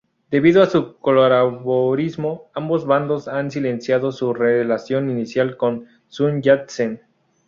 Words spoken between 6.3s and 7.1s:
Yat-sen.